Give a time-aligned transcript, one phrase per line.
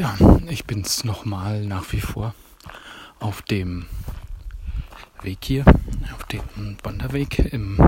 [0.00, 0.16] Ja,
[0.48, 2.34] ich bin's nochmal nach wie vor
[3.18, 3.84] auf dem
[5.20, 5.66] Weg hier,
[6.14, 6.40] auf dem
[6.82, 7.78] Wanderweg im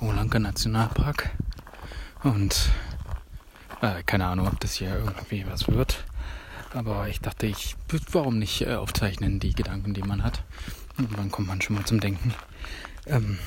[0.00, 1.28] Olanka Nationalpark.
[2.22, 2.70] Und
[3.82, 6.06] äh, keine Ahnung, ob das hier irgendwie was wird.
[6.72, 7.76] Aber ich dachte, ich
[8.12, 10.42] warum nicht äh, aufzeichnen die Gedanken, die man hat.
[10.96, 12.32] Und dann kommt man schon mal zum Denken.
[13.04, 13.38] Ähm,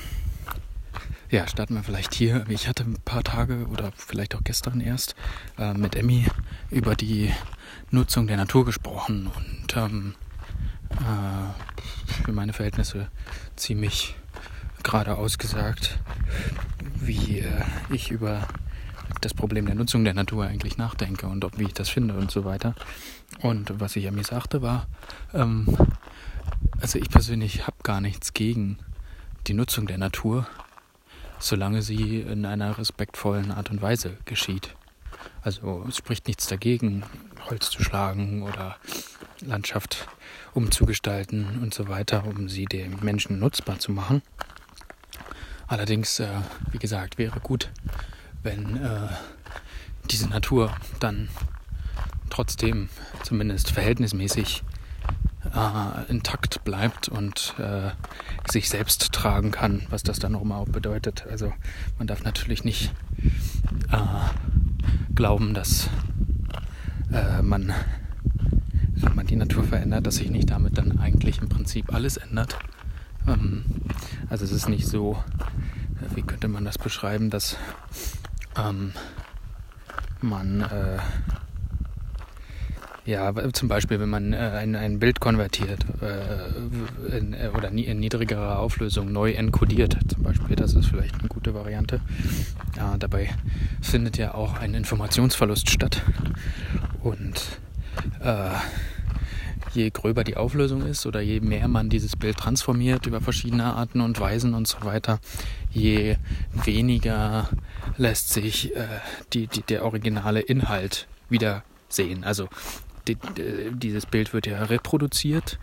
[1.30, 2.44] ja, starten wir vielleicht hier.
[2.48, 5.14] Ich hatte ein paar Tage oder vielleicht auch gestern erst
[5.58, 6.26] äh, mit Emmy
[6.70, 7.32] über die
[7.90, 10.14] Nutzung der Natur gesprochen und ähm,
[10.90, 13.08] äh, für meine Verhältnisse
[13.54, 14.16] ziemlich
[14.82, 16.00] gerade ausgesagt,
[16.96, 18.48] wie äh, ich über
[19.20, 22.32] das Problem der Nutzung der Natur eigentlich nachdenke und ob, wie ich das finde und
[22.32, 22.74] so weiter.
[23.40, 24.88] Und was ich Emmy sagte war,
[25.32, 25.76] ähm,
[26.80, 28.78] also ich persönlich habe gar nichts gegen
[29.46, 30.46] die Nutzung der Natur
[31.40, 34.76] solange sie in einer respektvollen Art und Weise geschieht.
[35.42, 37.02] Also es spricht nichts dagegen,
[37.48, 38.76] Holz zu schlagen oder
[39.40, 40.06] Landschaft
[40.52, 44.22] umzugestalten und so weiter, um sie dem Menschen nutzbar zu machen.
[45.66, 46.28] Allerdings, äh,
[46.72, 47.70] wie gesagt, wäre gut,
[48.42, 49.08] wenn äh,
[50.10, 51.28] diese Natur dann
[52.28, 52.88] trotzdem
[53.22, 54.62] zumindest verhältnismäßig
[55.44, 57.90] äh, intakt bleibt und äh,
[58.50, 61.26] sich selbst tragen kann, was das dann nochmal auch bedeutet.
[61.30, 61.52] Also
[61.98, 62.92] man darf natürlich nicht
[63.90, 63.98] äh,
[65.14, 65.88] glauben, dass
[67.12, 67.72] äh, man,
[68.94, 72.58] wenn man die Natur verändert, dass sich nicht damit dann eigentlich im Prinzip alles ändert.
[73.26, 73.64] Ähm,
[74.28, 75.22] also es ist nicht so,
[76.00, 77.56] äh, wie könnte man das beschreiben, dass
[78.56, 78.92] ähm,
[80.20, 80.98] man äh,
[83.06, 88.00] ja, zum Beispiel, wenn man äh, ein, ein Bild konvertiert äh, in, äh, oder in
[88.00, 92.00] niedrigerer Auflösung neu encodiert, zum Beispiel, das ist vielleicht eine gute Variante.
[92.76, 93.30] Ja, dabei
[93.80, 96.02] findet ja auch ein Informationsverlust statt.
[97.02, 97.40] Und
[98.22, 98.50] äh,
[99.72, 104.00] je gröber die Auflösung ist oder je mehr man dieses Bild transformiert über verschiedene Arten
[104.00, 105.20] und Weisen und so weiter,
[105.70, 106.16] je
[106.64, 107.48] weniger
[107.96, 108.86] lässt sich äh,
[109.32, 112.24] die, die, der originale Inhalt wieder sehen.
[112.24, 112.48] Also
[113.14, 115.58] die, die, dieses Bild wird ja reproduziert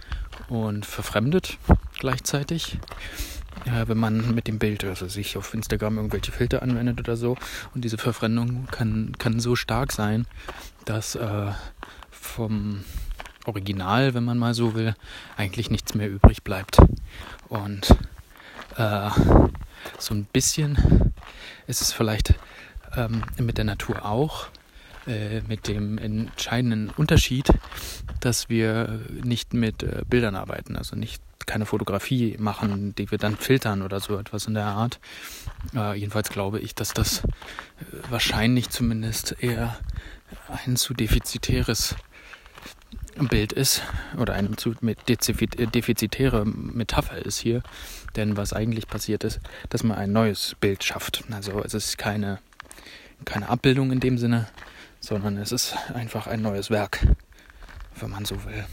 [0.50, 1.58] und verfremdet
[2.00, 2.78] gleichzeitig.
[3.66, 7.36] Ja, wenn man mit dem Bild also sich auf Instagram irgendwelche Filter anwendet oder so.
[7.74, 10.26] Und diese Verfremdung kann, kann so stark sein,
[10.86, 11.52] dass äh,
[12.12, 12.84] vom
[13.46, 14.94] Original, wenn man mal so will,
[15.36, 16.78] eigentlich nichts mehr übrig bleibt.
[17.50, 17.96] Und
[18.78, 19.10] äh,
[19.98, 21.14] so ein bisschen
[21.66, 22.36] ist es vielleicht
[22.96, 24.48] ähm, mit der Natur auch.
[25.08, 27.48] Äh, mit dem entscheidenden Unterschied,
[28.20, 33.38] dass wir nicht mit äh, Bildern arbeiten, also nicht keine Fotografie machen, die wir dann
[33.38, 35.00] filtern oder so etwas in der Art.
[35.74, 37.24] Äh, jedenfalls glaube ich, dass das äh,
[38.10, 39.80] wahrscheinlich zumindest eher
[40.66, 41.96] ein zu defizitäres
[43.16, 43.84] Bild ist
[44.18, 47.64] oder eine zu defizitäre Metapher ist hier.
[48.18, 49.40] Denn was eigentlich passiert ist,
[49.70, 51.24] dass man ein neues Bild schafft.
[51.32, 52.40] Also es ist keine,
[53.24, 54.48] keine Abbildung in dem Sinne,
[55.08, 57.08] sondern es ist einfach ein neues Werk,
[57.96, 58.66] wenn man so will.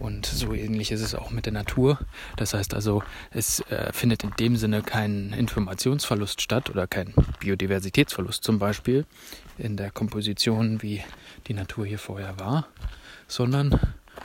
[0.00, 2.00] Und so ähnlich ist es auch mit der Natur.
[2.36, 8.42] Das heißt also, es äh, findet in dem Sinne kein Informationsverlust statt oder kein Biodiversitätsverlust
[8.42, 9.06] zum Beispiel
[9.56, 11.04] in der Komposition, wie
[11.46, 12.66] die Natur hier vorher war,
[13.28, 13.78] sondern,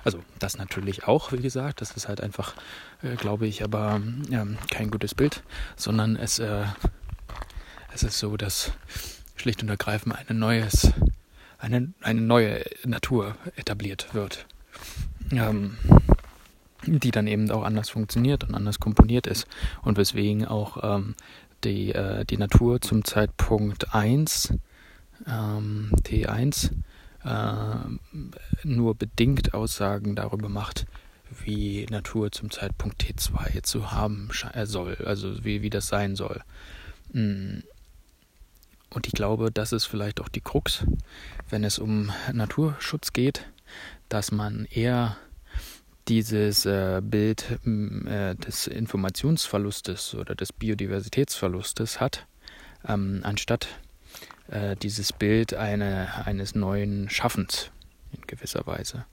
[0.04, 2.56] also das natürlich auch, wie gesagt, das ist halt einfach,
[3.04, 4.02] äh, glaube ich, aber
[4.32, 5.44] äh, kein gutes Bild,
[5.76, 6.64] sondern es, äh,
[7.94, 8.72] es ist so, dass
[9.42, 10.94] schlicht und ergreifend ein neues,
[11.58, 14.46] eine, eine neue Natur etabliert wird,
[15.32, 15.78] ähm,
[16.86, 19.48] die dann eben auch anders funktioniert und anders komponiert ist
[19.82, 21.16] und weswegen auch ähm,
[21.64, 24.54] die, äh, die Natur zum Zeitpunkt 1,
[25.28, 26.72] ähm, T1,
[27.24, 27.98] äh,
[28.64, 30.86] nur bedingt Aussagen darüber macht,
[31.46, 36.42] wie Natur zum Zeitpunkt T2 zu haben äh, soll, also wie, wie das sein soll.
[37.14, 37.64] Hm.
[38.94, 40.86] Und ich glaube, das ist vielleicht auch die Krux,
[41.50, 43.46] wenn es um Naturschutz geht,
[44.10, 45.18] dass man eher
[46.08, 52.26] dieses äh, Bild äh, des Informationsverlustes oder des Biodiversitätsverlustes hat,
[52.86, 53.68] ähm, anstatt
[54.50, 57.72] äh, dieses Bild eine, eines neuen Schaffens
[58.12, 59.06] in gewisser Weise.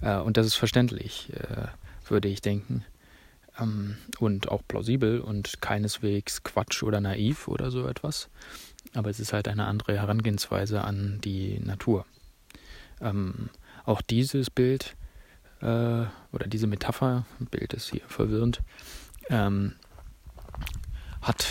[0.00, 1.66] Äh, und das ist verständlich, äh,
[2.08, 2.84] würde ich denken.
[3.58, 8.28] Ähm, und auch plausibel und keineswegs Quatsch oder naiv oder so etwas
[8.94, 12.06] aber es ist halt eine andere Herangehensweise an die Natur.
[13.00, 13.50] Ähm,
[13.84, 14.96] auch dieses Bild
[15.60, 15.66] äh,
[16.32, 18.60] oder diese Metapher, Bild ist hier verwirrend,
[19.30, 19.74] ähm,
[21.22, 21.46] hat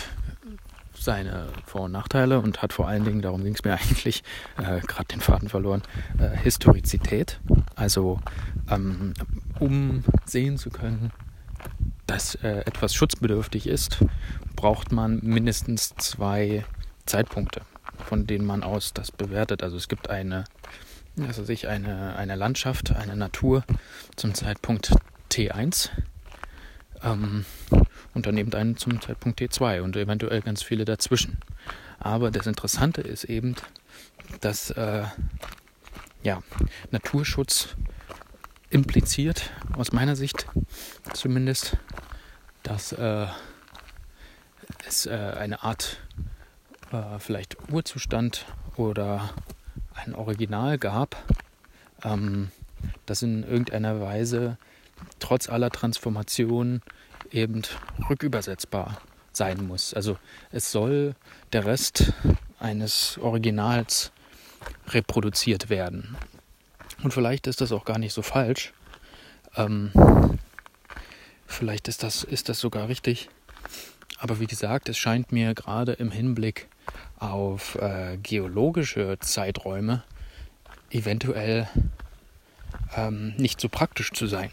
[0.94, 4.22] seine Vor- und Nachteile und hat vor allen Dingen, darum ging es mir eigentlich,
[4.56, 5.82] äh, gerade den Faden verloren,
[6.18, 7.40] äh, Historizität.
[7.76, 8.20] Also
[8.68, 9.14] ähm,
[9.58, 11.12] um sehen zu können,
[12.06, 14.04] dass äh, etwas schutzbedürftig ist,
[14.56, 16.64] braucht man mindestens zwei
[17.08, 17.62] Zeitpunkte,
[18.04, 19.62] von denen man aus das bewertet.
[19.62, 20.44] Also es gibt eine,
[21.26, 23.64] also sich eine, eine Landschaft, eine Natur
[24.16, 24.94] zum Zeitpunkt
[25.30, 25.90] T1
[27.02, 27.44] ähm,
[28.14, 31.38] und dann eben einen zum Zeitpunkt T2 und eventuell ganz viele dazwischen.
[31.98, 33.56] Aber das Interessante ist eben,
[34.40, 35.04] dass äh,
[36.22, 36.42] ja,
[36.90, 37.76] Naturschutz
[38.70, 40.46] impliziert, aus meiner Sicht
[41.14, 41.78] zumindest,
[42.62, 43.26] dass äh,
[44.86, 45.98] es äh, eine Art
[46.92, 48.46] äh, vielleicht Urzustand
[48.76, 49.30] oder
[49.94, 51.16] ein Original gab,
[52.04, 52.50] ähm,
[53.06, 54.56] das in irgendeiner Weise
[55.18, 56.82] trotz aller Transformationen
[57.30, 57.62] eben
[58.08, 59.00] rückübersetzbar
[59.32, 59.94] sein muss.
[59.94, 60.18] Also
[60.50, 61.14] es soll
[61.52, 62.12] der Rest
[62.58, 64.12] eines Originals
[64.88, 66.16] reproduziert werden.
[67.02, 68.72] Und vielleicht ist das auch gar nicht so falsch.
[69.54, 69.92] Ähm,
[71.46, 73.28] vielleicht ist das, ist das sogar richtig.
[74.18, 76.68] Aber wie gesagt, es scheint mir gerade im Hinblick
[77.18, 80.02] auf äh, geologische Zeiträume
[80.90, 81.68] eventuell
[82.96, 84.50] ähm, nicht so praktisch zu sein.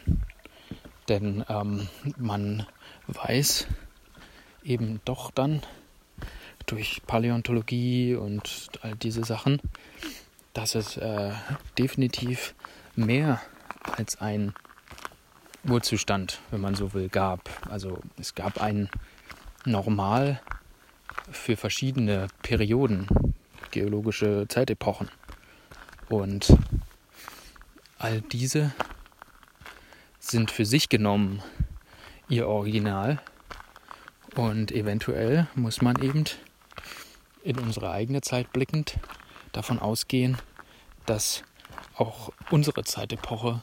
[1.07, 2.65] Denn ähm, man
[3.07, 3.67] weiß
[4.63, 5.61] eben doch dann
[6.65, 9.61] durch Paläontologie und all diese Sachen,
[10.53, 11.31] dass es äh,
[11.77, 12.55] definitiv
[12.95, 13.41] mehr
[13.95, 14.53] als ein
[15.67, 17.49] Urzustand, wenn man so will, gab.
[17.69, 18.89] Also es gab einen
[19.65, 20.41] normal
[21.31, 23.07] für verschiedene Perioden,
[23.71, 25.09] geologische Zeitepochen.
[26.09, 26.55] Und
[27.97, 28.71] all diese
[30.19, 31.41] sind für sich genommen
[32.29, 33.21] ihr Original.
[34.35, 36.25] Und eventuell muss man eben
[37.43, 38.97] in unsere eigene Zeit blickend
[39.51, 40.37] davon ausgehen,
[41.05, 41.43] dass
[41.95, 43.61] auch unsere Zeitepoche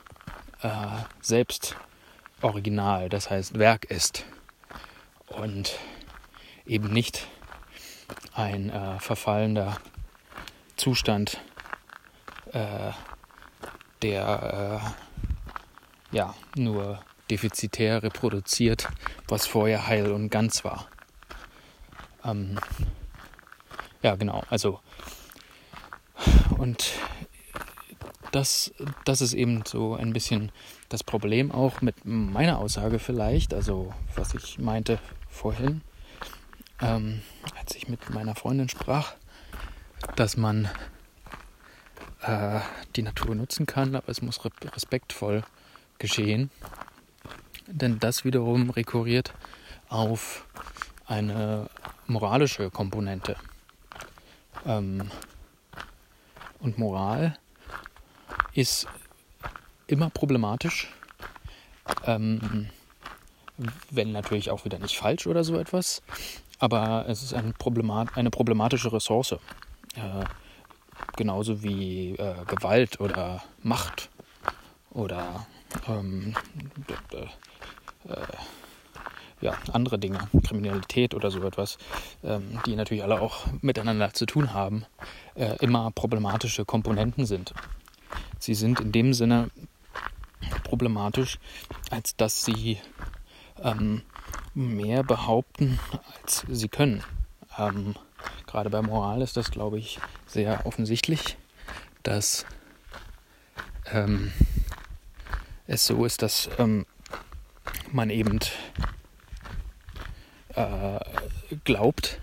[0.62, 0.68] äh,
[1.20, 1.76] selbst
[2.40, 4.24] Original, das heißt Werk ist
[5.26, 5.78] und
[6.66, 7.28] eben nicht
[8.34, 9.78] ein äh, verfallender
[10.76, 11.40] Zustand,
[12.52, 12.92] äh,
[14.02, 14.92] der
[16.12, 18.88] äh, ja nur defizitär reproduziert,
[19.28, 20.88] was vorher heil und ganz war.
[22.24, 22.58] Ähm,
[24.02, 24.80] ja, genau, also
[26.58, 26.92] und
[28.32, 28.72] das,
[29.04, 30.52] das ist eben so ein bisschen
[30.88, 34.98] das Problem auch mit meiner Aussage vielleicht, also was ich meinte
[35.28, 35.82] vorhin,
[36.80, 37.22] ähm,
[37.58, 39.14] als ich mit meiner Freundin sprach,
[40.16, 40.68] dass man
[42.22, 42.60] äh,
[42.96, 45.42] die Natur nutzen kann, aber es muss respektvoll
[45.98, 46.50] geschehen.
[47.66, 49.32] Denn das wiederum rekurriert
[49.88, 50.46] auf
[51.06, 51.68] eine
[52.06, 53.36] moralische Komponente.
[54.66, 55.10] Ähm,
[56.58, 57.38] und Moral
[58.54, 58.86] ist
[59.86, 60.92] immer problematisch.
[62.06, 62.68] Ähm,
[63.90, 66.02] wenn natürlich auch wieder nicht falsch oder so etwas.
[66.62, 69.32] Aber es ist ein Problemat eine problematische Ressource.
[69.32, 70.24] Äh,
[71.16, 74.10] genauso wie äh, Gewalt oder Macht
[74.92, 75.44] oder
[75.88, 76.36] ähm,
[78.06, 78.14] äh,
[79.40, 81.78] ja, andere Dinge, Kriminalität oder so etwas,
[82.22, 84.86] ähm, die natürlich alle auch miteinander zu tun haben,
[85.34, 87.54] äh, immer problematische Komponenten sind.
[88.38, 89.50] Sie sind in dem Sinne
[90.62, 91.40] problematisch,
[91.90, 92.78] als dass sie
[93.64, 94.02] ähm,
[94.54, 95.78] mehr behaupten,
[96.22, 97.02] als sie können.
[97.58, 97.94] Ähm,
[98.46, 101.36] gerade bei Moral ist das, glaube ich, sehr offensichtlich,
[102.02, 102.46] dass
[103.92, 104.32] ähm,
[105.66, 106.86] es so ist, dass ähm,
[107.90, 108.40] man eben
[110.54, 110.98] äh,
[111.64, 112.18] glaubt,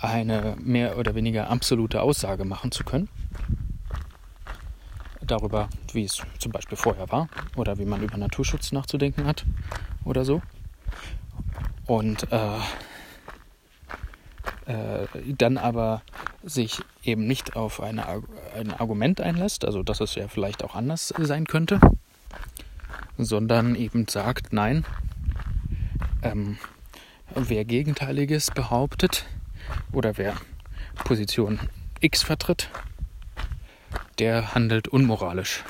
[0.00, 3.08] eine mehr oder weniger absolute Aussage machen zu können
[5.28, 9.44] darüber, wie es zum Beispiel vorher war oder wie man über Naturschutz nachzudenken hat
[10.04, 10.42] oder so.
[11.88, 12.58] Und äh,
[14.66, 15.06] äh,
[15.38, 16.02] dann aber
[16.44, 18.22] sich eben nicht auf eine,
[18.54, 21.80] ein Argument einlässt, also dass es ja vielleicht auch anders sein könnte,
[23.16, 24.84] sondern eben sagt, nein,
[26.22, 26.58] ähm,
[27.34, 29.24] wer Gegenteiliges behauptet
[29.90, 30.34] oder wer
[31.04, 31.58] Position
[32.00, 32.68] X vertritt,
[34.18, 35.64] der handelt unmoralisch.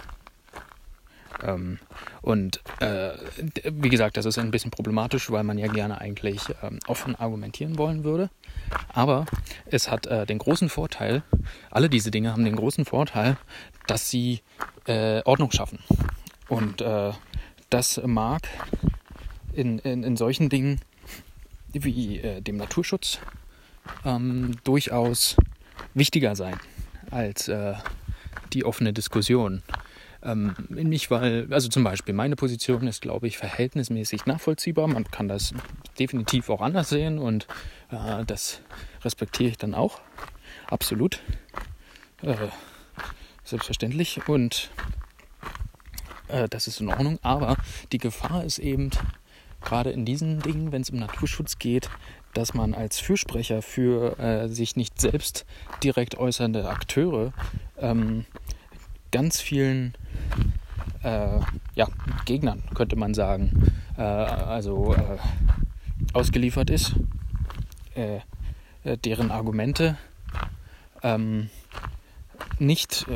[1.43, 1.79] Ähm,
[2.29, 3.13] und äh,
[3.73, 7.79] wie gesagt, das ist ein bisschen problematisch, weil man ja gerne eigentlich ähm, offen argumentieren
[7.79, 8.29] wollen würde.
[8.93, 9.25] Aber
[9.65, 11.23] es hat äh, den großen Vorteil,
[11.71, 13.39] alle diese Dinge haben den großen Vorteil,
[13.87, 14.43] dass sie
[14.87, 15.79] äh, Ordnung schaffen.
[16.51, 17.13] Und äh,
[17.71, 18.43] das mag
[19.55, 20.83] in, in, in solchen Dingen
[21.73, 23.21] wie äh, dem Naturschutz
[24.05, 25.35] ähm, durchaus
[25.95, 26.61] wichtiger sein
[27.11, 27.73] als äh,
[28.53, 29.63] die offene Diskussion.
[30.23, 34.89] Ähm, nicht weil, also zum Beispiel meine Position ist, glaube ich, verhältnismäßig nachvollziehbar.
[34.89, 35.55] Man kann das
[35.99, 37.47] definitiv auch anders sehen und
[37.91, 38.61] äh, das
[39.05, 40.01] respektiere ich dann auch.
[40.67, 41.21] Absolut.
[42.23, 42.35] Äh,
[43.45, 44.29] selbstverständlich.
[44.29, 44.71] Und
[46.29, 47.19] äh, das ist in Ordnung.
[47.23, 47.57] Aber
[47.93, 48.91] die Gefahr ist eben,
[49.63, 51.91] gerade in diesen Dingen, wenn es um Naturschutz geht,
[52.35, 55.47] dass man als Fürsprecher für äh, sich nicht selbst
[55.83, 57.33] direkt äußernde Akteure
[57.79, 58.27] ähm,
[59.11, 59.95] ganz vielen
[61.03, 61.41] äh,
[61.75, 61.88] ja,
[62.25, 65.19] Gegnern, könnte man sagen, äh, also äh,
[66.12, 66.95] ausgeliefert ist,
[67.95, 68.21] äh,
[68.85, 69.97] äh, deren Argumente
[71.03, 71.50] ähm,
[72.61, 73.07] nicht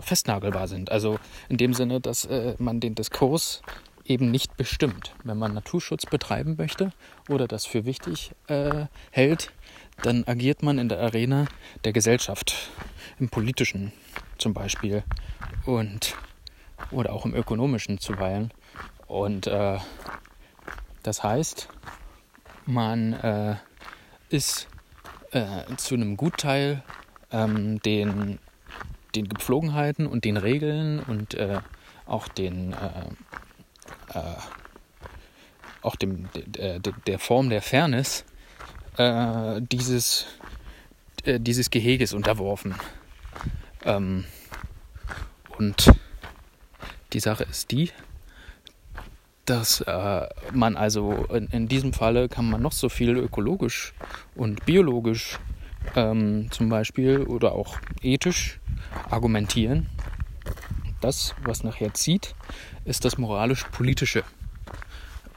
[0.00, 0.90] festnagelbar sind.
[0.90, 3.62] Also in dem Sinne, dass man den Diskurs
[4.04, 5.14] eben nicht bestimmt.
[5.24, 6.92] Wenn man Naturschutz betreiben möchte
[7.28, 8.32] oder das für wichtig
[9.10, 9.52] hält,
[10.02, 11.46] dann agiert man in der Arena
[11.84, 12.70] der Gesellschaft,
[13.18, 13.92] im politischen
[14.38, 15.02] zum Beispiel
[15.66, 16.14] und
[16.90, 18.52] oder auch im ökonomischen zuweilen.
[19.06, 19.78] Und äh,
[21.02, 21.68] das heißt,
[22.66, 23.56] man äh,
[24.28, 24.68] ist
[25.30, 26.82] äh, zu einem Gutteil
[27.30, 28.38] ähm, den,
[29.14, 31.60] den Gepflogenheiten und den Regeln und äh,
[32.06, 34.36] auch den äh, äh,
[35.82, 38.24] auch dem, der, der Form der Fairness
[38.96, 40.26] äh, dieses,
[41.24, 42.74] äh, dieses Geheges unterworfen.
[43.84, 44.24] Ähm,
[45.58, 45.92] und
[47.12, 47.90] die Sache ist die,
[49.44, 53.92] dass äh, man also in, in, diesem Falle kann man noch so viel ökologisch
[54.34, 55.38] und biologisch
[55.94, 58.58] ähm, zum Beispiel oder auch ethisch
[59.10, 59.88] argumentieren.
[61.00, 62.34] Das, was nachher zieht,
[62.84, 64.24] ist das moralisch-politische,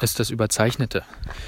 [0.02, 1.04] ist das Überzeichnete.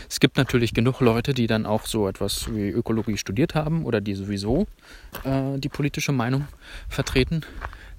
[0.10, 4.02] Es gibt natürlich genug Leute, die dann auch so etwas wie Ökologie studiert haben oder
[4.02, 4.68] die sowieso
[5.24, 6.48] äh, die politische Meinung
[6.88, 7.46] vertreten,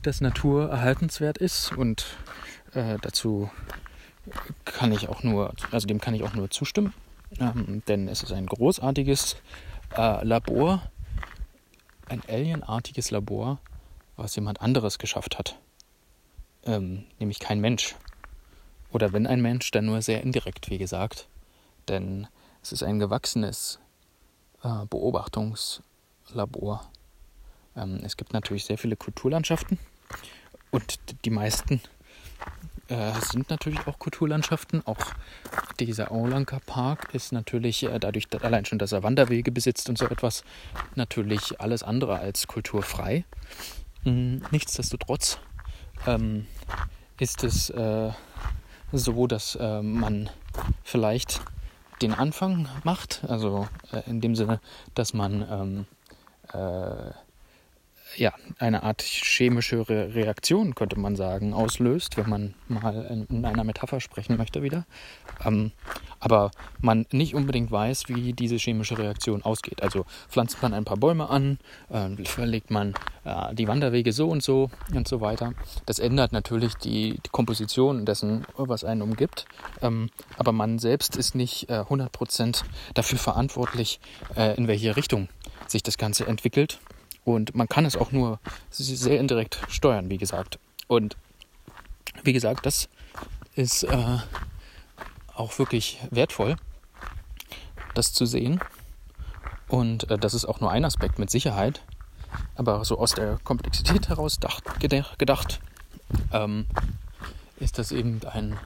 [0.03, 2.07] dass Natur erhaltenswert ist und
[2.75, 3.51] äh, dazu
[4.65, 6.93] kann ich auch nur, also dem kann ich auch nur zustimmen,
[7.39, 9.37] ähm, denn es ist ein großartiges
[9.97, 10.83] äh, Labor,
[12.09, 13.59] ein alienartiges Labor,
[14.17, 15.57] was jemand anderes geschafft hat
[16.65, 17.95] ähm, nämlich kein Mensch.
[18.91, 21.29] Oder wenn ein Mensch, dann nur sehr indirekt, wie gesagt.
[21.89, 22.27] Denn
[22.63, 23.79] es ist ein gewachsenes
[24.63, 26.91] äh, Beobachtungslabor.
[27.77, 29.79] Ähm, es gibt natürlich sehr viele Kulturlandschaften
[30.71, 31.81] und die meisten
[32.89, 34.87] äh, sind natürlich auch Kulturlandschaften.
[34.87, 35.15] Auch
[35.79, 40.07] dieser Aulanker Park ist natürlich äh, dadurch, allein schon, dass er Wanderwege besitzt und so
[40.07, 40.45] etwas,
[40.97, 43.25] natürlich alles andere als kulturfrei.
[44.05, 45.39] Mhm, nichtsdestotrotz
[46.07, 46.47] ähm,
[47.19, 48.11] ist es äh,
[48.93, 50.31] so, dass äh, man
[50.83, 51.41] vielleicht
[52.03, 54.61] den Anfang macht, also äh, in dem Sinne,
[54.95, 55.87] dass man ähm,
[56.53, 57.13] äh,
[58.17, 63.45] ja, eine Art chemische Re Reaktion, könnte man sagen, auslöst, wenn man mal in, in
[63.45, 64.87] einer Metapher sprechen möchte wieder.
[65.45, 65.73] Ähm,
[66.19, 66.51] aber
[66.81, 69.83] man nicht unbedingt weiß, wie diese chemische Reaktion ausgeht.
[69.83, 74.43] Also pflanzt man ein paar Bäume an, äh, verlegt man äh, die Wanderwege so und
[74.43, 75.55] so und so weiter.
[75.87, 79.47] Das ändert natürlich die, die Komposition dessen, was einen umgibt.
[79.81, 82.65] Ähm, aber man selbst ist nicht äh, 100%
[82.95, 84.01] dafür verantwortlich,
[84.37, 85.29] äh, in welche Richtung
[85.67, 86.81] sich das Ganze entwickelt
[87.35, 88.39] und man kann es auch nur
[88.71, 90.59] sehr indirekt steuern, wie gesagt.
[90.87, 91.17] Und
[92.23, 92.89] wie gesagt, das
[93.55, 94.19] ist äh,
[95.35, 96.57] auch wirklich wertvoll,
[97.95, 98.61] das zu sehen.
[99.69, 101.83] Und äh, das ist auch nur ein Aspekt mit Sicherheit.
[102.55, 104.65] Aber so aus der Komplexität heraus dacht,
[105.19, 105.61] gedacht,
[106.33, 106.67] ähm,
[107.59, 108.59] ist das eben ein,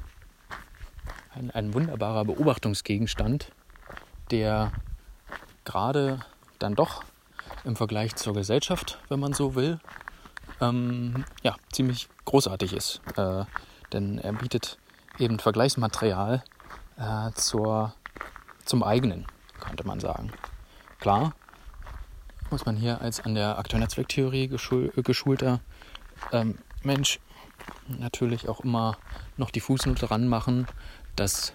[1.35, 3.53] ein, ein wunderbarer Beobachtungsgegenstand,
[4.31, 4.73] der
[5.65, 6.21] gerade
[6.59, 7.05] dann doch
[7.65, 9.81] im Vergleich zur Gesellschaft, wenn man so will,
[10.61, 13.01] ähm, ja, ziemlich großartig ist.
[13.17, 13.45] Äh,
[13.93, 14.79] denn er bietet
[15.19, 16.43] eben Vergleichsmaterial
[16.97, 17.95] äh, zur,
[18.65, 19.27] zum eigenen,
[19.61, 20.33] könnte man sagen.
[20.99, 21.35] Klar
[22.51, 25.61] muss man hier als an der Akteurnetzwerktheorie geschul geschulter
[26.33, 27.19] ähm, Mensch
[27.89, 28.97] natürlich auch immer
[29.37, 30.67] noch die Fußnote ranmachen,
[31.17, 31.55] dass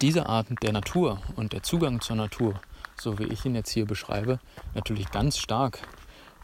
[0.00, 2.60] diese Art der Natur und der Zugang zur Natur
[3.00, 4.38] so wie ich ihn jetzt hier beschreibe,
[4.74, 5.80] natürlich ganz stark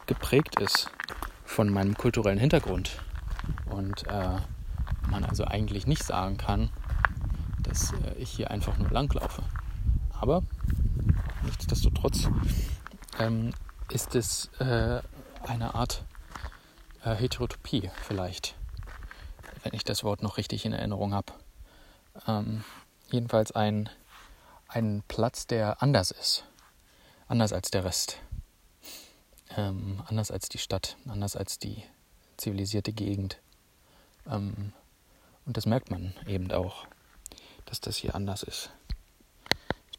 [0.06, 0.90] geprägt ist
[1.44, 2.98] von meinem kulturellen Hintergrund.
[3.66, 4.38] Und äh,
[5.08, 6.70] man also eigentlich nicht sagen kann,
[7.62, 9.42] dass äh, ich hier einfach nur langlaufe.
[10.12, 10.42] Aber
[11.44, 12.28] nichtsdestotrotz
[13.18, 13.52] ähm,
[13.90, 15.00] ist es äh,
[15.46, 16.04] eine Art
[17.04, 18.56] äh, Heterotopie vielleicht,
[19.62, 21.32] wenn ich das Wort noch richtig in Erinnerung habe.
[22.26, 22.64] Ähm,
[23.10, 23.88] jedenfalls ein
[24.68, 26.44] ein Platz, der anders ist
[27.28, 28.18] anders als der Rest.
[29.56, 31.82] Ähm, anders als die Stadt, anders als die
[32.36, 33.38] zivilisierte Gegend.
[34.26, 34.72] Ähm,
[35.44, 36.86] und das merkt man eben auch,
[37.64, 38.70] dass das hier anders ist.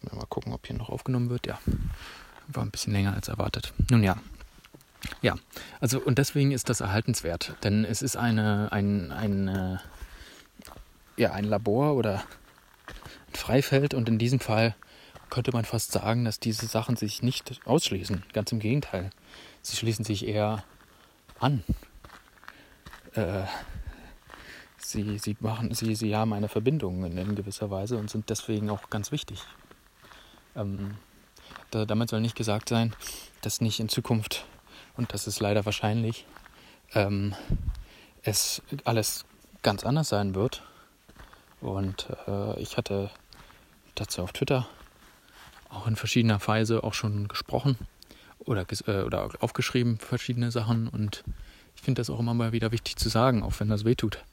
[0.02, 1.48] Jetzt mal gucken, ob hier noch aufgenommen wird.
[1.48, 1.60] Ja,
[2.48, 3.74] war ein bisschen länger als erwartet.
[3.90, 4.18] Nun ja.
[5.22, 5.36] Ja,
[5.80, 9.80] also und deswegen ist das erhaltenswert, denn es ist eine, ein, ein,
[11.16, 12.24] ja, ein Labor oder
[13.30, 14.76] ein Freifeld und in diesem Fall
[15.30, 18.24] könnte man fast sagen, dass diese Sachen sich nicht ausschließen.
[18.34, 19.10] Ganz im Gegenteil.
[19.62, 20.64] Sie schließen sich eher
[21.40, 21.64] an.
[23.14, 23.44] Äh,
[24.78, 28.70] sie, sie, machen, sie, sie haben eine Verbindung in, in gewisser Weise und sind deswegen
[28.70, 29.44] auch ganz wichtig.
[30.56, 30.96] Ähm,
[31.72, 32.96] da, damit soll nicht gesagt sein,
[33.42, 34.46] dass nicht in Zukunft,
[34.96, 36.26] und das ist leider wahrscheinlich,
[36.94, 37.36] ähm,
[38.24, 39.26] es alles
[39.62, 40.64] ganz anders sein wird.
[41.62, 43.10] Und äh, ich hatte
[43.96, 44.68] dazu auf Twitter
[45.70, 47.78] auch in verschiedener Weise auch schon gesprochen
[48.40, 50.88] oder, äh, oder aufgeschrieben, verschiedene Sachen.
[50.88, 51.24] Und
[51.76, 54.24] ich finde das auch immer mal wieder wichtig zu sagen, auch wenn das wehtut.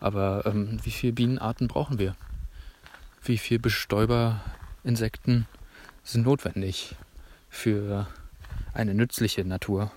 [0.00, 2.16] Aber ähm, wie viele Bienenarten brauchen wir?
[3.22, 5.46] Wie viele Bestäuberinsekten
[6.04, 6.94] sind notwendig
[7.48, 8.06] für
[8.72, 9.90] eine nützliche Natur?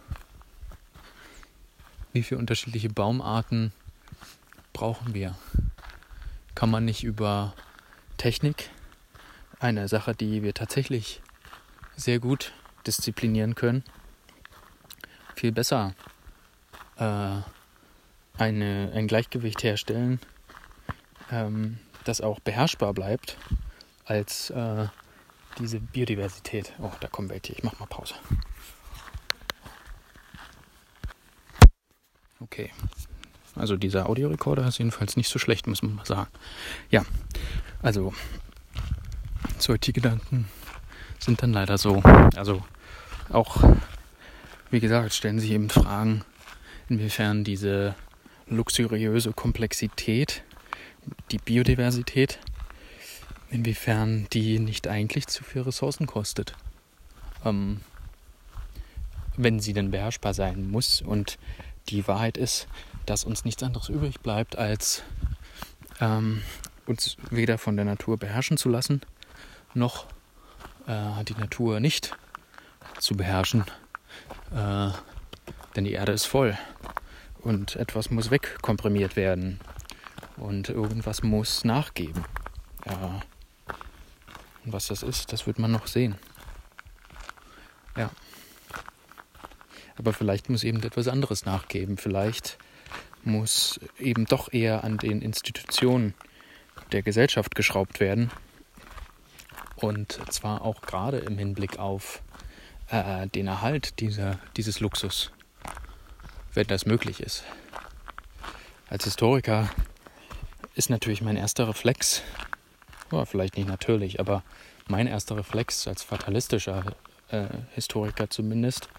[2.14, 3.72] Wie viele unterschiedliche Baumarten
[4.74, 5.36] brauchen wir?
[6.56, 7.54] Kann man nicht über
[8.18, 8.70] Technik,
[9.60, 11.22] eine Sache, die wir tatsächlich
[11.96, 12.54] sehr gut
[12.86, 13.84] disziplinieren können,
[15.36, 15.94] viel besser
[16.98, 17.42] äh,
[18.38, 20.20] eine, ein Gleichgewicht herstellen,
[21.32, 23.38] ähm, das auch beherrschbar bleibt,
[24.06, 24.88] als äh,
[25.60, 26.74] diese Biodiversität.
[26.80, 27.54] Oh, da kommen welche.
[27.54, 28.16] Ich mach mal Pause.
[32.40, 32.72] Okay.
[33.60, 36.30] Also dieser Audiorekorder ist jedenfalls nicht so schlecht, muss man mal sagen.
[36.90, 37.06] Ja,
[37.82, 38.14] also
[39.58, 40.48] solche Gedanken
[41.20, 42.02] sind dann leider so.
[42.36, 42.64] Also
[43.30, 43.58] auch,
[44.72, 46.24] wie gesagt, stellen sich eben Fragen,
[46.88, 47.96] inwiefern diese
[48.48, 50.44] luxuriöse Komplexität,
[51.32, 52.40] die Biodiversität,
[53.52, 56.56] inwiefern die nicht eigentlich zu viel Ressourcen kostet.
[57.46, 57.82] Ähm,
[59.42, 61.02] wenn sie denn beherrschbar sein muss.
[61.02, 61.38] Und
[61.88, 62.68] die Wahrheit ist,
[63.06, 65.04] dass uns nichts anderes übrig bleibt, als
[66.00, 66.42] ähm,
[66.86, 69.02] uns weder von der Natur beherrschen zu lassen,
[69.74, 70.06] noch
[70.88, 72.16] äh, die Natur nicht
[73.00, 73.64] zu beherrschen.
[74.54, 74.90] Äh,
[75.76, 76.58] denn die Erde ist voll
[77.42, 79.60] und etwas muss wegkomprimiert werden
[80.38, 82.26] und irgendwas muss nachgeben.
[82.86, 83.22] Ja.
[84.66, 86.16] Und was das ist, das wird man noch sehen.
[87.96, 88.10] Ja.
[90.00, 91.98] Aber vielleicht muss eben etwas anderes nachgeben.
[91.98, 92.58] Vielleicht
[93.24, 96.16] muss eben doch eher an den Institutionen
[96.92, 98.32] der Gesellschaft geschraubt werden.
[99.76, 102.24] Und zwar auch gerade im Hinblick auf
[102.90, 105.32] äh, den Erhalt dieser, dieses Luxus
[106.54, 107.44] wenn das möglich ist.
[108.90, 109.70] Als Historiker
[110.76, 112.24] ist natürlich mein erster Reflex,
[113.12, 114.44] oh, vielleicht nicht natürlich, aber
[114.88, 116.96] mein erster Reflex als fatalistischer
[117.30, 118.90] äh, Historiker zumindest,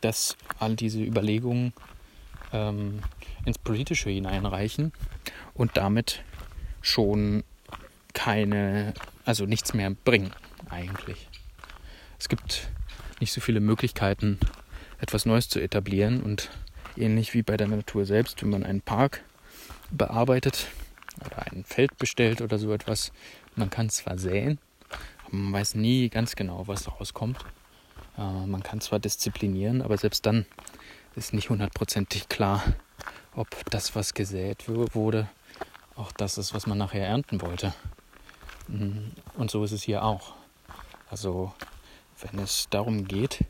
[0.00, 1.72] dass all diese Überlegungen
[2.52, 3.00] ähm,
[3.44, 4.92] ins Politische hineinreichen
[5.54, 6.22] und damit
[6.82, 7.42] schon
[8.12, 8.94] keine,
[9.24, 10.32] also nichts mehr bringen
[10.70, 11.28] eigentlich.
[12.18, 12.70] Es gibt
[13.20, 14.38] nicht so viele Möglichkeiten,
[15.00, 16.22] etwas Neues zu etablieren.
[16.22, 16.50] Und
[16.96, 19.22] ähnlich wie bei der Natur selbst, wenn man einen Park
[19.90, 20.68] bearbeitet
[21.24, 23.12] oder ein Feld bestellt oder so etwas,
[23.56, 24.58] man kann zwar säen,
[25.26, 27.38] aber man weiß nie ganz genau, was daraus kommt.
[28.18, 30.46] Äh, man kann zwar disziplinieren, aber selbst dann
[31.16, 32.62] ist nicht hundertprozentig klar,
[33.34, 35.28] ob das, was gesät wurde,
[35.96, 37.74] auch das ist, was man nachher ernten wollte.
[38.68, 40.34] Mm, und so ist es hier auch.
[41.10, 41.52] Also,
[42.20, 43.44] wenn es darum geht,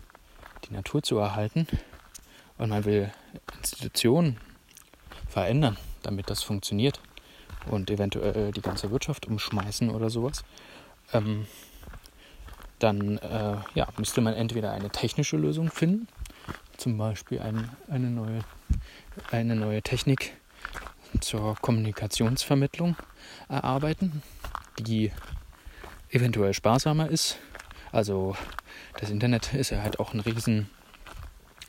[0.69, 1.67] die Natur zu erhalten
[2.59, 3.13] und man will
[3.59, 4.39] Institutionen
[5.29, 7.01] verändern, damit das funktioniert
[7.67, 10.45] und eventuell die ganze Wirtschaft umschmeißen oder sowas,
[11.13, 11.47] ähm,
[12.85, 16.07] dann äh, ja, müsste man entweder eine technische Lösung finden,
[16.77, 18.41] zum Beispiel ein, eine, neue,
[19.31, 20.35] eine neue Technik
[21.21, 22.97] zur Kommunikationsvermittlung
[23.49, 24.23] erarbeiten,
[24.79, 25.13] die
[26.11, 27.39] eventuell sparsamer ist.
[27.91, 28.37] Also
[29.01, 30.69] das Internet ist ja halt auch ein riesen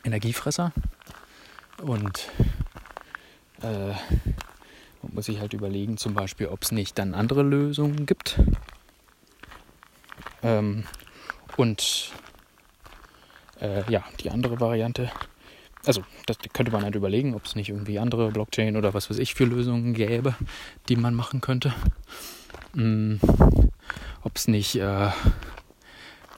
[0.04, 0.73] Energiefresser
[1.82, 2.30] und
[3.62, 3.93] äh,
[5.01, 8.39] man muss sich halt überlegen, zum Beispiel, ob es nicht dann andere Lösungen gibt.
[10.43, 10.84] Ähm,
[11.57, 12.11] und
[13.61, 15.11] äh, ja, die andere Variante,
[15.85, 19.19] also das könnte man halt überlegen, ob es nicht irgendwie andere Blockchain oder was weiß
[19.19, 20.35] ich für Lösungen gäbe,
[20.89, 21.73] die man machen könnte.
[22.73, 23.19] Hm,
[24.23, 25.11] ob es nicht äh,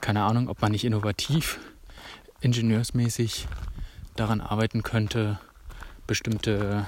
[0.07, 1.59] keine Ahnung, ob man nicht innovativ,
[2.39, 3.45] ingenieursmäßig
[4.15, 5.37] daran arbeiten könnte,
[6.07, 6.87] bestimmte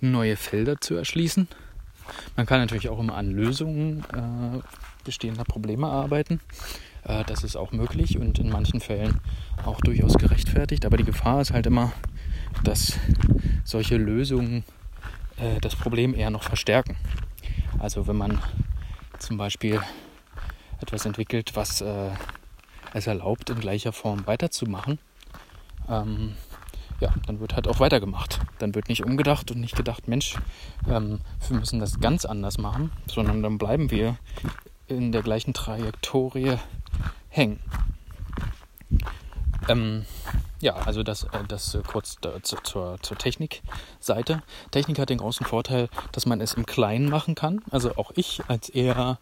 [0.00, 1.46] neue Felder zu erschließen.
[2.36, 4.60] Man kann natürlich auch immer an Lösungen äh,
[5.04, 6.40] bestehender Probleme arbeiten.
[7.04, 9.20] Äh, das ist auch möglich und in manchen Fällen
[9.64, 10.84] auch durchaus gerechtfertigt.
[10.86, 11.92] Aber die Gefahr ist halt immer,
[12.62, 12.98] dass
[13.64, 14.64] solche Lösungen
[15.36, 16.96] äh, das Problem eher noch verstärken.
[17.78, 18.40] Also wenn man
[19.18, 19.80] zum Beispiel
[20.80, 22.10] etwas entwickelt, was äh,
[22.92, 24.98] es erlaubt, in gleicher Form weiterzumachen,
[25.88, 26.34] ähm,
[27.00, 28.40] ja, dann wird halt auch weitergemacht.
[28.58, 30.36] Dann wird nicht umgedacht und nicht gedacht, Mensch,
[30.88, 34.16] ähm, wir müssen das ganz anders machen, sondern dann bleiben wir
[34.86, 36.58] in der gleichen Trajektorie
[37.28, 37.60] hängen.
[39.68, 40.04] Ähm,
[40.60, 44.42] ja, also das, äh, das äh, kurz zu, zur, zur Technikseite.
[44.70, 47.62] Technik hat den großen Vorteil, dass man es im Kleinen machen kann.
[47.70, 49.18] Also auch ich als eher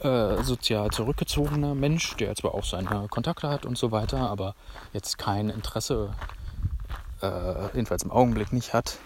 [0.00, 4.54] äh, sozial zurückgezogener Mensch, der zwar auch seine Kontakte hat und so weiter, aber
[4.92, 6.14] jetzt kein Interesse,
[7.20, 8.98] äh, jedenfalls im Augenblick nicht hat,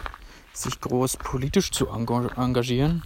[0.52, 3.02] sich groß politisch zu engagieren,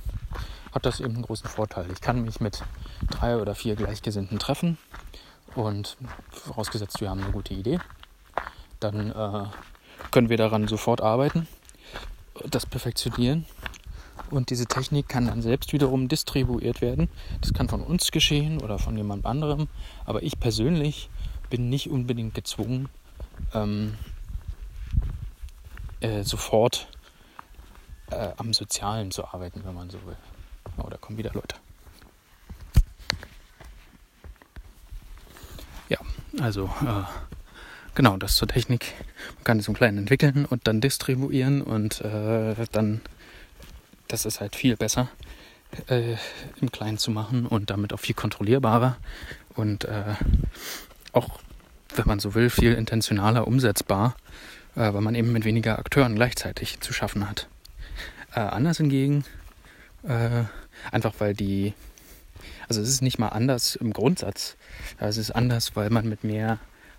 [0.72, 1.86] hat das eben einen großen Vorteil.
[1.92, 2.62] Ich kann mich mit
[3.10, 4.78] drei oder vier Gleichgesinnten treffen
[5.54, 5.96] und
[6.30, 7.80] vorausgesetzt, wir haben eine gute Idee,
[8.78, 9.46] dann äh,
[10.10, 11.48] können wir daran sofort arbeiten,
[12.48, 13.46] das perfektionieren
[14.30, 17.08] und diese Technik kann dann selbst wiederum distribuiert werden.
[17.40, 19.68] Das kann von uns geschehen oder von jemand anderem,
[20.04, 21.10] aber ich persönlich
[21.50, 22.88] bin nicht unbedingt gezwungen,
[23.54, 23.96] ähm,
[26.00, 26.88] äh, sofort
[28.10, 30.16] äh, am Sozialen zu arbeiten, wenn man so will.
[30.76, 31.56] Oh, da kommen wieder Leute.
[35.88, 35.98] Ja,
[36.40, 37.02] also äh,
[37.94, 38.94] genau, das zur Technik.
[39.36, 43.00] Man kann es im Kleinen entwickeln und dann distribuieren und äh, dann,
[44.08, 45.08] das ist halt viel besser
[45.88, 46.16] äh,
[46.60, 48.96] im Kleinen zu machen und damit auch viel kontrollierbarer
[49.54, 50.14] und äh,
[51.12, 51.40] auch,
[51.96, 54.16] wenn man so will, viel intentionaler umsetzbar,
[54.76, 57.48] äh, weil man eben mit weniger Akteuren gleichzeitig zu schaffen hat.
[58.34, 59.24] Äh, anders hingegen,
[60.02, 60.44] äh,
[60.90, 61.74] einfach weil die
[62.68, 64.56] also es ist nicht mal anders im Grundsatz.
[64.98, 66.58] Es ist anders, weil man mit mehr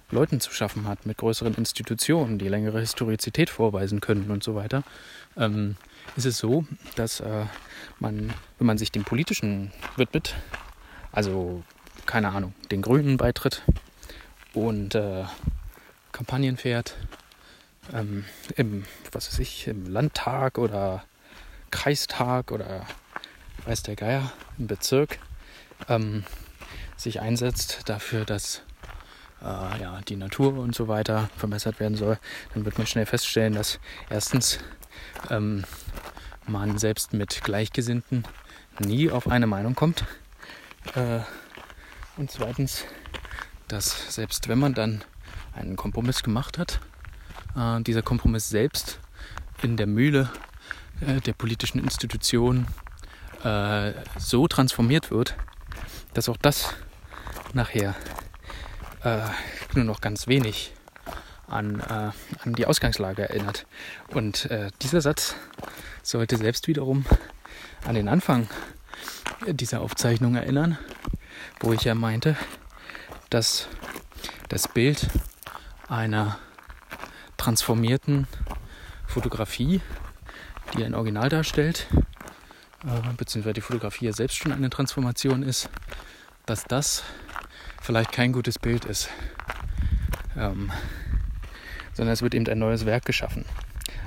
[0.09, 4.83] Leuten zu schaffen hat, mit größeren Institutionen, die längere Historizität vorweisen können und so weiter.
[5.37, 5.77] Ähm,
[6.17, 7.45] ist es so, dass äh,
[7.99, 10.35] man, wenn man sich dem Politischen widmet,
[11.11, 11.63] also
[12.05, 13.63] keine Ahnung, den Grünen beitritt
[14.53, 15.23] und äh,
[16.11, 16.97] Kampagnen fährt,
[17.93, 18.25] ähm,
[18.57, 18.83] im,
[19.13, 21.05] was weiß ich, im Landtag oder
[21.71, 22.85] Kreistag oder
[23.65, 25.19] weiß der Geier, im Bezirk,
[25.87, 26.23] ähm,
[26.97, 28.61] sich einsetzt dafür, dass
[29.41, 32.19] äh, ja, die Natur und so weiter verbessert werden soll,
[32.53, 33.79] dann wird man schnell feststellen, dass
[34.09, 34.59] erstens
[35.29, 35.63] ähm,
[36.47, 38.25] man selbst mit Gleichgesinnten
[38.79, 40.05] nie auf eine Meinung kommt.
[40.95, 41.19] Äh,
[42.17, 42.85] und zweitens,
[43.67, 45.03] dass selbst wenn man dann
[45.53, 46.79] einen Kompromiss gemacht hat,
[47.55, 48.99] äh, dieser Kompromiss selbst
[49.61, 50.29] in der Mühle
[51.01, 52.67] der politischen Institutionen
[53.43, 55.35] äh, so transformiert wird,
[56.13, 56.75] dass auch das
[57.53, 57.95] nachher
[59.03, 59.21] äh,
[59.73, 60.73] nur noch ganz wenig
[61.47, 62.11] an, äh,
[62.43, 63.65] an die Ausgangslage erinnert.
[64.13, 65.35] Und äh, dieser Satz
[66.03, 67.05] sollte selbst wiederum
[67.85, 68.47] an den Anfang
[69.47, 70.77] dieser Aufzeichnung erinnern,
[71.59, 72.37] wo ich ja meinte,
[73.29, 73.67] dass
[74.49, 75.07] das Bild
[75.87, 76.37] einer
[77.37, 78.27] transformierten
[79.07, 79.81] Fotografie,
[80.75, 81.87] die ein Original darstellt,
[82.85, 85.69] äh, beziehungsweise die Fotografie ja selbst schon eine Transformation ist,
[86.45, 87.03] dass das
[87.81, 89.09] vielleicht kein gutes Bild ist,
[90.37, 90.71] ähm,
[91.93, 93.45] sondern es wird eben ein neues Werk geschaffen.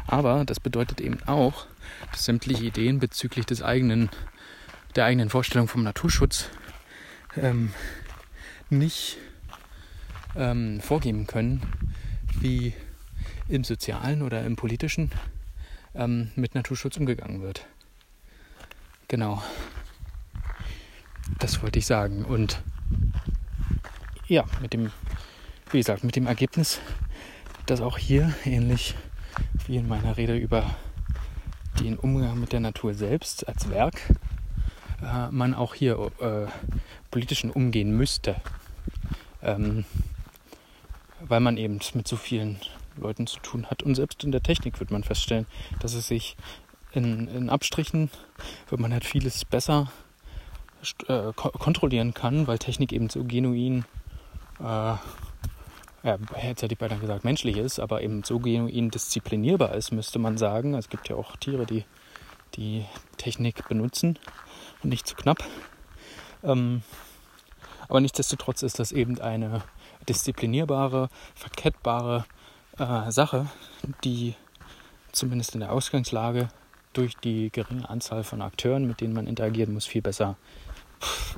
[0.06, 1.66] Aber das bedeutet eben auch,
[2.12, 4.10] dass sämtliche Ideen bezüglich des eigenen,
[4.96, 6.50] der eigenen Vorstellung vom Naturschutz
[7.36, 7.72] ähm,
[8.70, 9.18] nicht
[10.36, 11.62] ähm, vorgeben können,
[12.40, 12.74] wie
[13.48, 15.10] im sozialen oder im politischen
[15.94, 17.66] ähm, mit Naturschutz umgegangen wird.
[19.08, 19.42] Genau.
[21.38, 22.24] Das wollte ich sagen.
[22.24, 22.62] Und
[24.26, 24.90] ja, mit dem,
[25.70, 26.80] wie gesagt, mit dem Ergebnis,
[27.66, 28.94] dass auch hier ähnlich
[29.66, 30.76] wie in meiner Rede über
[31.80, 34.00] den Umgang mit der Natur selbst als Werk,
[35.02, 36.46] äh, man auch hier äh,
[37.10, 38.36] politischen umgehen müsste.
[39.42, 39.84] Ähm,
[41.20, 42.58] weil man eben mit so vielen
[42.96, 43.82] Leuten zu tun hat.
[43.82, 45.46] Und selbst in der Technik wird man feststellen,
[45.80, 46.36] dass es sich
[46.92, 48.10] in, in Abstrichen,
[48.68, 49.90] wird man halt vieles besser
[51.08, 53.84] äh, kontrollieren kann, weil Technik eben so genuin
[54.60, 54.96] äh,
[56.04, 60.18] ja, jetzt hätte ich beinahe gesagt, menschlich ist, aber eben so genuin disziplinierbar ist, müsste
[60.18, 60.74] man sagen.
[60.74, 61.84] Es gibt ja auch Tiere, die
[62.56, 62.84] die
[63.16, 64.18] Technik benutzen
[64.82, 65.42] und nicht zu knapp.
[66.42, 66.82] Ähm,
[67.88, 69.62] Aber nichtsdestotrotz ist das eben eine
[70.08, 72.26] disziplinierbare, verkettbare
[72.78, 73.46] äh, Sache,
[74.02, 74.34] die
[75.12, 76.48] zumindest in der Ausgangslage
[76.92, 80.36] durch die geringe Anzahl von Akteuren, mit denen man interagieren muss, viel besser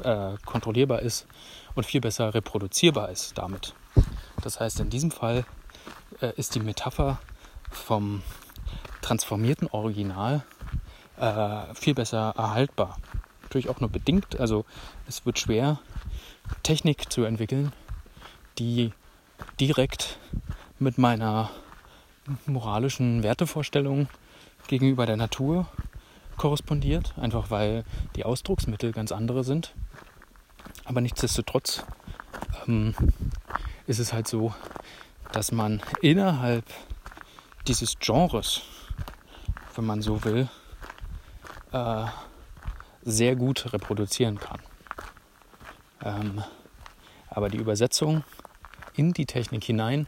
[0.03, 1.27] äh, kontrollierbar ist
[1.75, 3.75] und viel besser reproduzierbar ist damit.
[4.43, 5.45] Das heißt, in diesem Fall
[6.21, 7.19] äh, ist die Metapher
[7.71, 8.23] vom
[9.03, 10.45] transformierten Original
[11.19, 12.99] äh, viel besser erhaltbar.
[13.43, 14.39] Natürlich auch nur bedingt.
[14.39, 14.65] Also
[15.07, 15.79] es wird schwer,
[16.63, 17.73] Technik zu entwickeln,
[18.59, 18.93] die
[19.61, 20.19] direkt
[20.79, 21.51] mit meiner
[22.47, 24.09] moralischen Wertevorstellung
[24.69, 25.67] gegenüber der Natur
[26.37, 27.85] korrespondiert, einfach weil
[28.15, 29.75] die Ausdrucksmittel ganz andere sind.
[30.85, 31.85] Aber nichtsdestotrotz
[32.67, 32.95] ähm,
[33.87, 34.55] ist es halt so,
[35.33, 36.65] dass man innerhalb
[37.67, 38.63] dieses Genres,
[39.75, 40.49] wenn man so will,
[41.73, 42.05] äh,
[43.03, 44.61] sehr gut reproduzieren kann.
[46.03, 46.45] Ähm,
[47.29, 48.25] aber die Übersetzung
[48.95, 50.07] in die Technik hinein,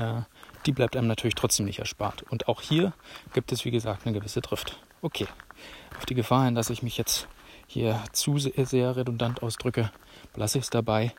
[0.00, 0.22] äh,
[0.66, 2.22] die bleibt einem natürlich trotzdem nicht erspart.
[2.22, 2.92] Und auch hier
[3.32, 4.80] gibt es, wie gesagt, eine gewisse Drift.
[5.02, 5.26] Okay,
[5.96, 7.28] auf die Gefahr hin, dass ich mich jetzt
[7.66, 9.90] hier zu sehr redundant ausdrücke,
[10.34, 11.12] belasse ich es dabei.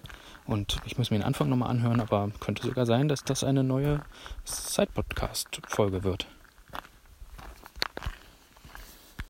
[0.46, 3.63] Und ich muss mir den Anfang nochmal anhören, aber könnte sogar sein, dass das eine
[3.63, 4.02] neue
[4.44, 6.28] Side-Podcast-Folge wird.